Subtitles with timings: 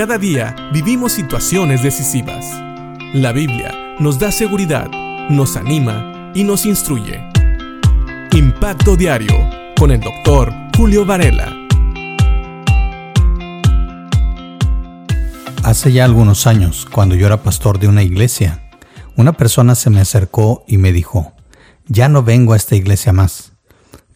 [0.00, 2.46] Cada día vivimos situaciones decisivas.
[3.12, 4.90] La Biblia nos da seguridad,
[5.28, 7.20] nos anima y nos instruye.
[8.32, 9.36] Impacto Diario
[9.78, 11.54] con el doctor Julio Varela.
[15.64, 18.70] Hace ya algunos años, cuando yo era pastor de una iglesia,
[19.16, 21.34] una persona se me acercó y me dijo,
[21.88, 23.52] ya no vengo a esta iglesia más,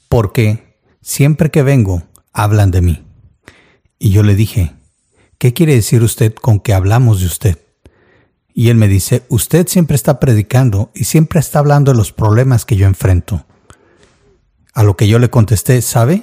[0.08, 3.04] porque siempre que vengo hablan de mí.
[3.98, 4.72] Y yo le dije,
[5.44, 7.58] ¿qué quiere decir usted con que hablamos de usted?
[8.54, 12.64] Y él me dice, usted siempre está predicando y siempre está hablando de los problemas
[12.64, 13.44] que yo enfrento.
[14.72, 16.22] A lo que yo le contesté, ¿sabe?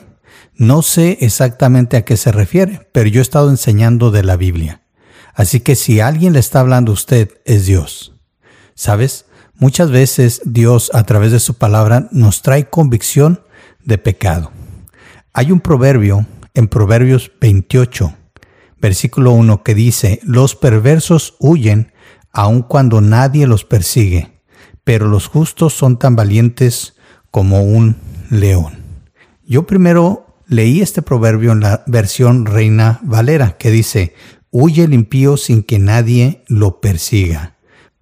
[0.55, 4.81] No sé exactamente a qué se refiere, pero yo he estado enseñando de la Biblia.
[5.35, 8.15] Así que si alguien le está hablando a usted, es Dios.
[8.73, 9.25] ¿Sabes?
[9.53, 13.43] Muchas veces Dios a través de su palabra nos trae convicción
[13.85, 14.51] de pecado.
[15.31, 18.15] Hay un proverbio en Proverbios 28
[18.81, 21.93] versículo 1 que dice, los perversos huyen
[22.31, 24.41] aun cuando nadie los persigue,
[24.83, 26.95] pero los justos son tan valientes
[27.29, 27.97] como un
[28.29, 28.79] león.
[29.45, 34.15] Yo primero leí este proverbio en la versión Reina Valera que dice,
[34.49, 37.57] huye el impío sin que nadie lo persiga.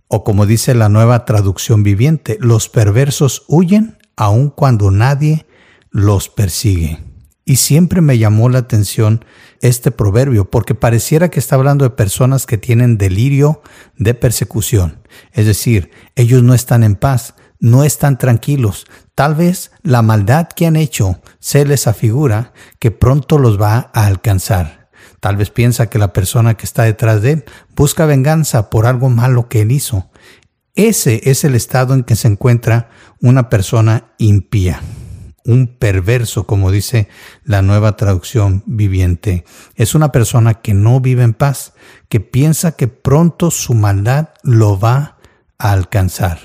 [0.08, 5.46] O como dice la nueva traducción viviente, los perversos huyen aun cuando nadie
[5.92, 7.09] los persigue.
[7.50, 9.26] Y siempre me llamó la atención
[9.60, 13.64] este proverbio porque pareciera que está hablando de personas que tienen delirio
[13.98, 15.00] de persecución.
[15.34, 18.86] Es decir, ellos no están en paz, no están tranquilos.
[19.16, 24.06] Tal vez la maldad que han hecho se les afigura que pronto los va a
[24.06, 24.92] alcanzar.
[25.20, 29.10] Tal vez piensa que la persona que está detrás de él busca venganza por algo
[29.10, 30.12] malo que él hizo.
[30.76, 34.84] Ese es el estado en que se encuentra una persona impía
[35.46, 37.08] un perverso, como dice
[37.44, 39.46] la nueva traducción viviente.
[39.76, 41.74] Es una persona que no vive en paz,
[42.08, 45.18] que piensa que pronto su maldad lo va
[45.58, 46.40] a alcanzar.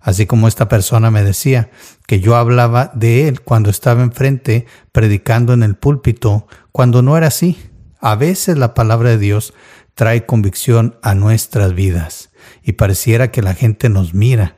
[0.00, 1.70] Así como esta persona me decía
[2.06, 7.26] que yo hablaba de él cuando estaba enfrente predicando en el púlpito, cuando no era
[7.26, 7.58] así.
[8.00, 9.52] A veces la palabra de Dios
[9.94, 12.30] trae convicción a nuestras vidas
[12.62, 14.55] y pareciera que la gente nos mira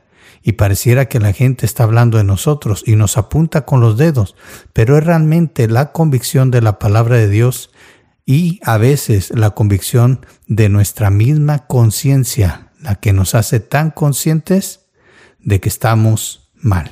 [0.49, 4.35] y pareciera que la gente está hablando de nosotros y nos apunta con los dedos,
[4.73, 7.69] pero es realmente la convicción de la palabra de Dios
[8.25, 14.87] y a veces la convicción de nuestra misma conciencia la que nos hace tan conscientes
[15.37, 16.89] de que estamos mal.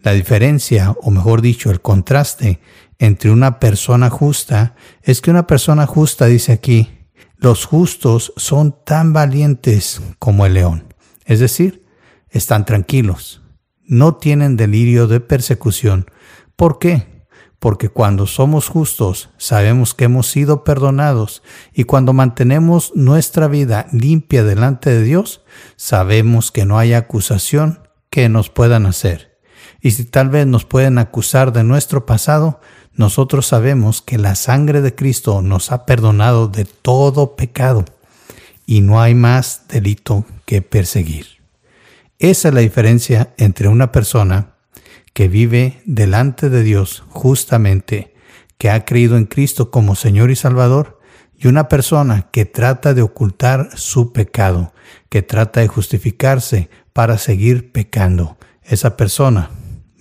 [0.00, 2.60] La diferencia, o mejor dicho, el contraste
[3.00, 6.88] entre una persona justa es que una persona justa dice aquí,
[7.36, 10.94] los justos son tan valientes como el león.
[11.24, 11.79] Es decir,
[12.30, 13.42] están tranquilos,
[13.84, 16.10] no tienen delirio de persecución.
[16.56, 17.26] ¿Por qué?
[17.58, 21.42] Porque cuando somos justos sabemos que hemos sido perdonados
[21.74, 25.42] y cuando mantenemos nuestra vida limpia delante de Dios,
[25.76, 29.38] sabemos que no hay acusación que nos puedan hacer.
[29.82, 32.60] Y si tal vez nos pueden acusar de nuestro pasado,
[32.94, 37.84] nosotros sabemos que la sangre de Cristo nos ha perdonado de todo pecado
[38.66, 41.39] y no hay más delito que perseguir.
[42.20, 44.56] Esa es la diferencia entre una persona
[45.14, 48.14] que vive delante de Dios justamente,
[48.58, 51.00] que ha creído en Cristo como Señor y Salvador,
[51.38, 54.74] y una persona que trata de ocultar su pecado,
[55.08, 58.36] que trata de justificarse para seguir pecando.
[58.62, 59.48] Esa persona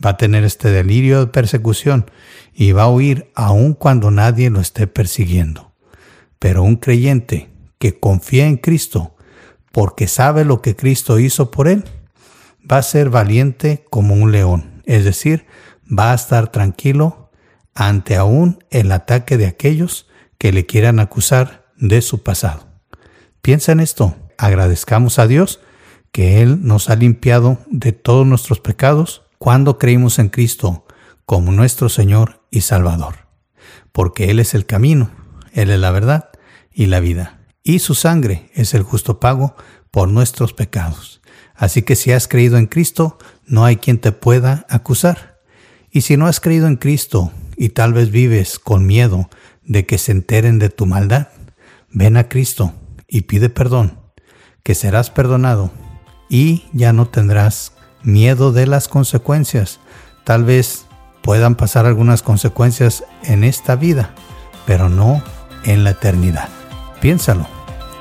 [0.05, 2.11] va a tener este delirio de persecución
[2.53, 5.71] y va a huir aun cuando nadie lo esté persiguiendo.
[6.37, 9.15] Pero un creyente que confía en Cristo
[9.71, 11.85] porque sabe lo que Cristo hizo por él,
[12.71, 15.45] va a ser valiente como un león, es decir,
[15.87, 17.31] va a estar tranquilo
[17.73, 20.07] ante aún el ataque de aquellos
[20.37, 22.67] que le quieran acusar de su pasado.
[23.41, 25.61] Piensa en esto, agradezcamos a Dios
[26.11, 30.85] que Él nos ha limpiado de todos nuestros pecados cuando creímos en Cristo
[31.25, 33.27] como nuestro Señor y Salvador,
[33.91, 35.11] porque Él es el camino,
[35.53, 36.29] Él es la verdad
[36.73, 39.55] y la vida, y su sangre es el justo pago
[39.91, 41.21] por nuestros pecados.
[41.55, 45.39] Así que si has creído en Cristo, no hay quien te pueda acusar.
[45.91, 49.29] Y si no has creído en Cristo y tal vez vives con miedo
[49.63, 51.27] de que se enteren de tu maldad,
[51.91, 52.73] ven a Cristo
[53.07, 53.99] y pide perdón,
[54.63, 55.71] que serás perdonado
[56.29, 59.79] y ya no tendrás miedo de las consecuencias.
[60.23, 60.85] Tal vez
[61.21, 64.13] puedan pasar algunas consecuencias en esta vida,
[64.65, 65.21] pero no
[65.63, 66.49] en la eternidad.
[67.01, 67.47] Piénsalo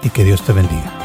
[0.02, 0.97] y que Dios te bendiga.